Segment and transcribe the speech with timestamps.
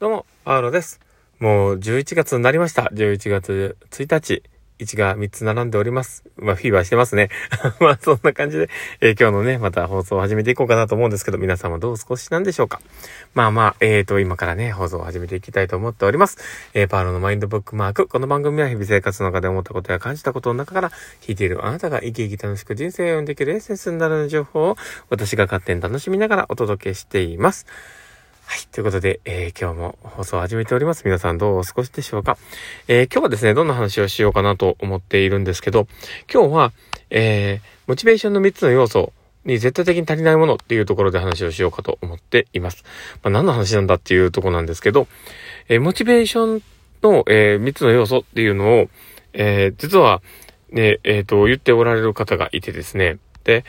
[0.00, 0.98] どうも、パウロです。
[1.40, 2.84] もう11月になりました。
[2.94, 4.42] 11月1日。
[4.78, 6.24] 1が3つ並んでおります。
[6.38, 7.28] まあ、フィーバーしてますね。
[7.80, 8.70] まあ、そんな感じで、
[9.02, 12.80] えー今日のね、また放送を始めていこうかなと思うんですけど、皆様どう少しなんでしょうか。
[13.34, 16.38] まあまあ、えーと、今からね、放送を始めていきたいと思っております。
[16.72, 18.08] えー、パウロのマインドブックマーク。
[18.08, 20.98] この番組は日々生活の中で思ったことや感じたことの中から、弾
[21.28, 24.76] いているあなたが生き生き楽しく人生を読んでいけるエッセンスになる情報を、
[25.10, 27.66] 私が勝手に楽しみながらお届けしています。
[28.50, 28.66] はい。
[28.72, 31.04] ということで、えー今日も放送を始めております。
[31.04, 32.36] 皆さんどうお過ごしでしょうか？
[32.88, 35.86] えー今日はですね、どんな話をしようかなと思っているんですけど、
[36.28, 36.72] 今日は、
[37.10, 39.12] えーモチベーションの3つの要素
[39.44, 42.82] に絶対的に足りないものっていうところで話をしようかと思っています。
[43.22, 45.06] まあ、何の話なんだっていうとこなんですけど、
[45.68, 46.62] えーモチベーション
[47.04, 48.88] の、え3つの要素っていうのを、
[49.32, 50.22] えー実は、
[50.72, 53.18] ね、えっ、と、言っておられる方がいてですね。
[53.44, 53.64] で、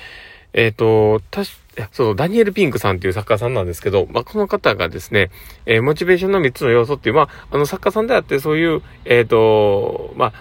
[0.53, 1.57] えっ、と、たし、
[1.91, 5.31] そう、ダニエル・ピンクさんっていう作家さんなんですけど、まあ、この方がですね、
[5.65, 10.33] えーモチベーションの3つの要素っていう、まあ、あの、作家さんであって、そういう、えっ、と、まあ、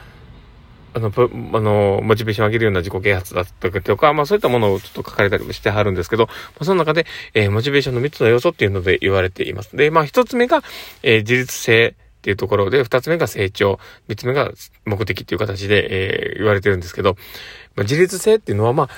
[0.93, 9.77] あの、あの、モチベーションを上げるような自己啓発だったりとか、まあそういったものをちょっと書かれたりもしてはるんですけど、まあ、その中で、えーモチベーションの3つの要素っていうので言われています。
[9.77, 10.63] で、まあ1つ目が、
[11.03, 14.51] えー自律性っていうところで、2つ目が成長、3つ目が
[14.85, 17.17] 目的っていう形で、えー言われてるんですけど、
[17.77, 18.89] まあ、自律性っていうのは、まあ、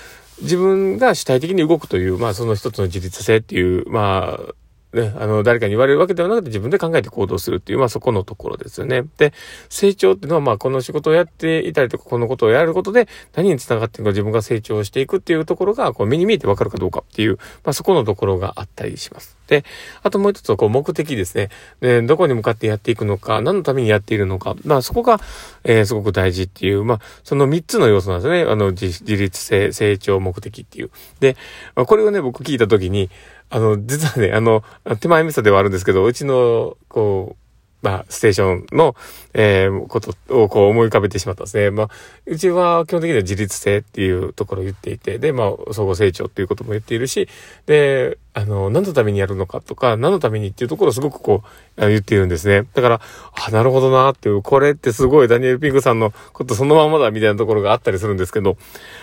[0.43, 4.55] 自分が主体的に動くという、まあその一つの自立性っていう、まあ、
[4.97, 9.05] ね、あの、誰かに言われるわけではなくて自分で考えて行動するっていう、まあそこのところですよね。
[9.17, 9.33] で、
[9.71, 19.37] 成長っていうのは、まあこの仕事をやっていたりとか、このことをやることで何につながっていくか自分が成長していくっていうところが、こう目に見えてわかるかどうかっていう、まあそこのところがあったりします。
[19.53, 19.67] で、
[20.03, 21.51] あともう一つはこう目的ですね。
[21.81, 25.21] で、どこに向かってやっていくのか、何のためにやっているのか、まあそこが、
[25.65, 28.51] えーすごく大事っていう、まあその三つの要素なんですね。
[28.51, 30.91] あの、自自立性、成長、目的っていう。
[31.21, 31.37] で、
[31.75, 33.11] まあこれをね、僕聞いたときに、
[33.51, 34.65] あの、実はね、あの、
[35.01, 37.42] 手前味噌ではあるんですけど、うちの、こう、
[37.83, 38.95] まあ、ステーションの、
[39.35, 41.71] えーことをこう思い浮かべてしまったんですね。
[41.71, 41.89] まあ、
[42.27, 47.29] うちは基本的には自立性っていうところを言っていて、で、まあ、総合成長っていうことも言っているし、
[47.67, 51.43] で、あの、何のためにやるのかとか、何のためにっていうところをすごくこ
[51.77, 52.67] う、言っているんですね。
[52.73, 53.01] だから、
[53.47, 58.57] あ、なるほどなっていう、これってすごいダニエル・ピンクさんのことそのままだみたいなところがあったりするんですけど、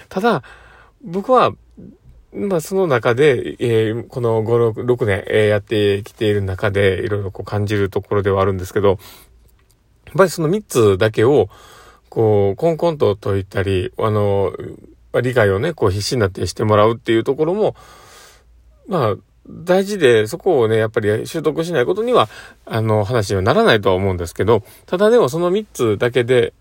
[0.07, 0.43] ただ、
[1.03, 1.51] 僕は、
[2.33, 8.97] まあ、その中で、えーこの5、6、年、えーやってきている中で、いろいろこう感じるところではあるんですけど、やっ
[10.15, 11.49] ぱりその3つだけを、
[12.09, 14.53] こう、コンコンと解いたり、あの、
[15.21, 17.75] 理解をね、こう必死になってしてもらうっていうところも、
[18.87, 19.15] まあ、
[19.49, 22.29] 大事で、そこをね、やっぱり習得しないことには、
[22.65, 26.53] あの、話にはならないとは思うんですけど、ただでもその3つだけで、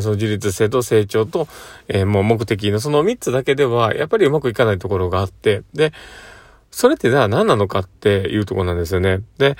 [0.00, 1.48] その自立性と成長と、
[1.88, 5.92] えーもう目的のその3つだけでは、やっぱりうまくいかないところがあって、で、
[6.70, 9.22] それってじゃあ何なのかっていうところなんですよね。
[9.38, 9.56] で、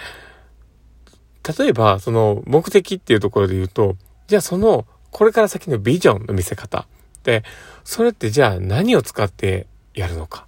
[1.58, 3.96] 例えば、その目的っていうところで言うと、
[4.26, 6.86] じゃあその、これから先のビジョンの見せ方。
[7.24, 7.42] で、
[7.84, 10.46] それってじゃあ何を使ってやるのか。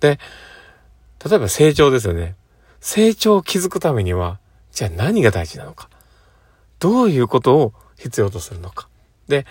[0.00, 0.18] で、
[1.24, 2.36] 例えば成長ですよね。
[2.80, 4.38] 成長を築くためには、
[4.70, 5.88] じゃあ何が大事なのか。
[6.78, 8.88] どういうことを必要とするのか。
[9.28, 9.46] で、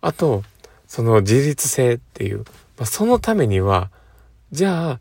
[0.00, 0.42] あと、
[0.86, 2.44] その自立性っていう、ま
[2.80, 3.90] あ、そのためには、
[4.52, 5.00] じゃあ、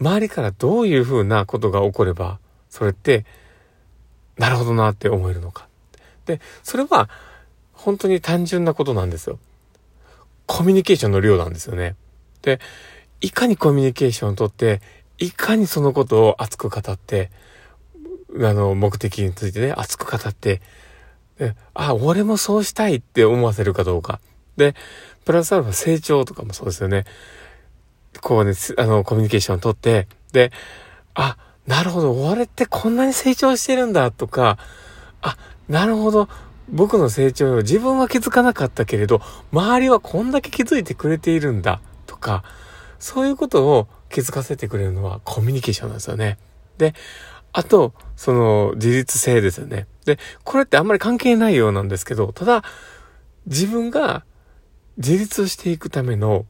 [0.00, 2.38] 周りからどういうふうなことが起これば、
[2.68, 3.24] それって、
[4.36, 5.68] なるほどなって思えるのか。
[6.26, 7.08] で、それは、
[7.72, 9.38] 本当に単純なことなんですよ。
[10.46, 11.96] コミュニケーションの量なんですよね。
[12.42, 12.60] で、
[13.20, 14.80] いかにコミュニケーションをとって、
[15.18, 17.30] いかにそのことを熱く語って、
[18.36, 20.60] あの、目的についてね、熱く語って、
[21.38, 24.20] であ、俺もそうしたいって思わせるかどうか。
[24.56, 24.74] で、
[25.24, 27.04] プラスアルファ成長とかもそうですよね。
[28.20, 30.52] こうね、あの、コミュニケーションをとって、で、
[31.14, 31.36] あ、
[31.66, 34.58] なるほど、俺ってこんなに成長してるんだとか、
[35.22, 35.36] あ、
[35.68, 36.28] なるほど、
[36.68, 39.20] 僕の成長を自分は気づかなかったけれど、
[39.52, 42.44] 周りはこんだけ気づいてくれているんだとか、
[42.98, 46.38] そういうことを気づかせてくれるのはコミュニケーションなんですよね。
[46.78, 46.94] で、
[47.52, 49.86] あと、その自立性ですよね。
[50.04, 52.64] で、これってあんまり関係ないようなんですけど、ただ、
[53.46, 54.24] 自分が
[54.96, 56.46] 自立していくための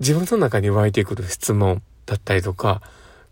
[0.00, 2.82] 自分の中に湧いてくる質問だったりとか、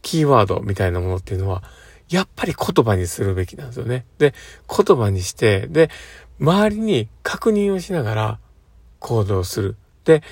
[0.03, 1.63] キーワードみたいなものっていうのは、
[2.09, 4.05] やっぱり言葉にするべきなんですよね。
[4.19, 4.35] で、
[4.69, 5.91] 言葉にして、で、
[6.41, 8.39] 周りに確認をしながら
[8.99, 9.77] 行動する。
[10.05, 10.23] で、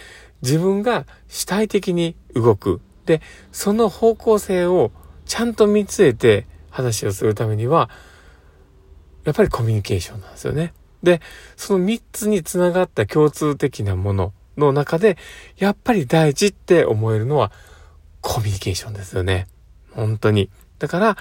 [0.43, 2.81] 自分が主体的に動く。
[3.07, 3.21] で、
[3.51, 4.93] その方向性を
[5.27, 7.91] ちゃんと見据えて話をするためには、
[9.25, 10.73] やっぱりコミュニケーションなんですよね。
[11.03, 11.21] で、
[11.57, 15.17] その3つにつながった共通的なものの中で、
[15.59, 17.53] やっぱり大事って思えるのは
[18.21, 19.47] コミュニケーションですよね。
[19.93, 20.51] 本当に。
[20.79, 21.17] だから、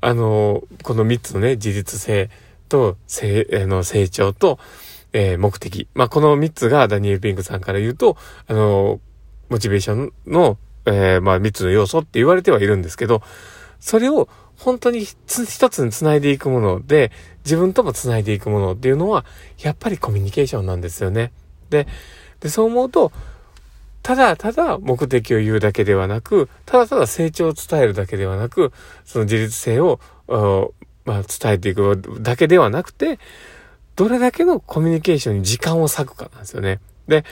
[0.00, 2.30] あの、この3つのね、自立性
[2.68, 4.58] と、成、あの、成長と、
[5.12, 5.88] えー、目的。
[5.94, 8.16] まあ、この3つがダニエル・ピンクさんから言うと、
[8.46, 9.00] あの、
[9.48, 13.22] モチベーションの、えー、まあ、3つの要素って言われてはいるんですけど、
[13.78, 14.28] それを
[14.62, 17.10] 本当に一つに繋いでいくもので、
[17.44, 19.24] 自分とも繋いでいくものっていうのは、
[19.58, 21.32] やっぱりコミュニケーションなんですよね。
[21.68, 21.88] で、
[22.38, 23.10] で、そう思うと、
[24.04, 28.72] ただただ目的を言うだけではなく、ただただ成長を伝えるだけではなく、
[29.04, 29.98] その自立性を、
[31.04, 33.18] まあ、伝えていくだけではなくて、
[33.96, 36.78] どれだけのコミュニケーションに時間を割くかなんですよね。
[37.08, 37.24] で、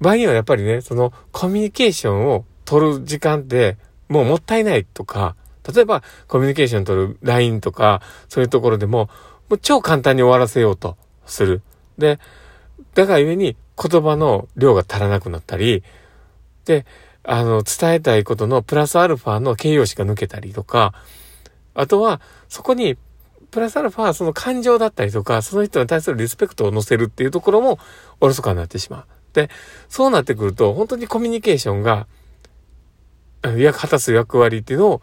[0.00, 3.76] 場合にはやっぱりね、そのコミュニケーションを取る時間って
[4.08, 5.36] もうもったいないとか、
[5.72, 9.10] 例えばコミュニケーション取る LINE とか、そういうところでも、
[9.48, 11.62] もう超簡単に終わらせようとする。
[11.98, 12.18] で、
[12.94, 15.82] だから故に言葉の量が足らなくなったり、
[16.64, 16.86] で、
[17.22, 20.94] あの、伝えたいことのプラスアルファの形容詞が抜けたりとか、
[21.74, 22.96] あとは、そこに、
[23.50, 27.78] プラスアルファ、その感情だったりとか、その人に対するリスペクトを乗せるっていうところも、
[28.20, 29.04] おろそかになってしまう。
[29.32, 29.50] で、
[29.88, 32.06] そうなってくると、本当にコミュニケーションが、
[33.42, 35.02] 果たす役割っていうのを、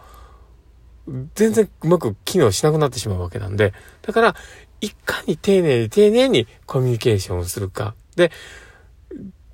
[1.35, 4.35] 全然うまく機能しなくなってしまうわけなんで、だから、
[4.81, 7.95] いかに丁寧に丁寧にコミュニケーションをするか。
[8.15, 8.31] で、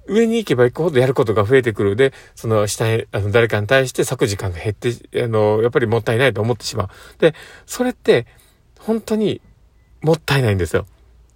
[0.07, 6.89] 上に行けば行くほどやることが増えてくるで、その下へ、あの、誰かに対して咲く時間が減って、あの、やっぱりもったいないと思ってしまう。
[7.19, 7.33] で、
[7.65, 8.25] それって、
[8.80, 9.42] 本当に
[10.01, 10.86] もったいないんですよ。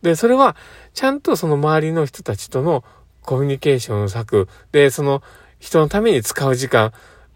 [0.02, 0.56] で、それは、
[0.94, 2.84] ちゃんとその周りの人たちとの
[3.22, 4.50] コミュニケーションを割く。
[4.72, 5.22] で、その
[5.60, 6.92] 人のために使う時間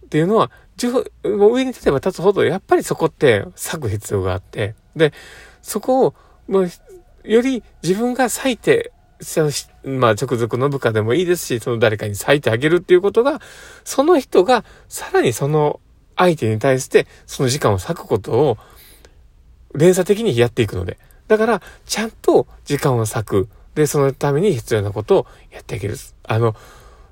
[0.09, 0.49] っていうのは、
[1.23, 5.13] 上に立てば立つほど、やっぱりそこって割く必要があって、で、
[5.61, 6.15] そこを、
[6.47, 6.69] もう、
[7.23, 8.91] より自分が割いて、
[9.83, 13.39] まあ、直属の部下でもいいですし、その誰かに割いてあげるっていうことが、
[13.83, 15.79] その人が、さらにその
[16.15, 18.57] 相手に対して、その時間を割くことを、
[19.75, 20.97] 連鎖的にやっていくので。
[21.27, 23.47] だから、ちゃんと時間を割く。
[23.75, 25.95] で、そのために必要なことをやってあげる。
[26.23, 26.55] あの、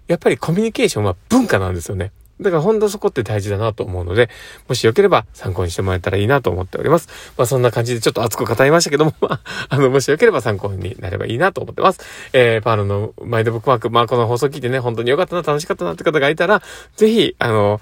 [0.07, 2.11] やっぱりコミュニケーションは文化なんですよね。
[2.39, 4.29] だから本当そこって大事だなと思うので、
[4.67, 7.09] もしよければ参考にしてもらえたらいいなと思っております。
[7.37, 11.99] まあそんな感じでちょっと熱く語りましたけども、 まあ、あの、もしよければ参考になればいいなと思ってます。
[12.33, 16.61] えー、パールのマイドブックマーク、まあこの放送聞いてね、本当に良かったな、楽しかったなって方がいたら、
[16.95, 17.81] ぜひ、あの、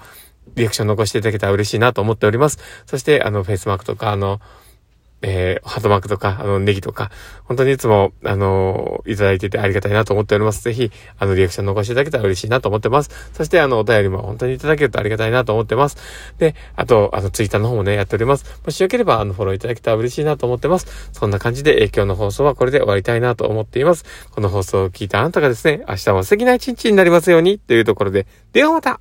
[0.54, 2.58] リアクション残していただけたら嬉しいなと思っております。
[2.86, 4.40] そして、あの、フェイスマークとか、あの、
[5.22, 7.10] えー、ハートマークとか、あの、ネギとか、
[7.44, 10.62] 本当にいつも、あのいただいててありがたいなと思っております。
[10.62, 13.10] ぜひ、あの、リアクション残していただけたら嬉しいなと思ってます。
[13.32, 15.96] そして、あの、お便りも本当にいただけるとありがたいなと思ってます。
[16.38, 18.60] で、あと、あの、ツイッターの方もね、やっております。
[18.64, 21.10] もしよければ、あの、フォローいただけたら嬉しいなと思ってます。
[21.12, 24.04] そんな感じで、え今日の放送はこれで終わりたいなと思っています。
[24.30, 29.00] この放送を聞いたあなたがですね、明日も素敵な一日になりますように、というところで、ではまた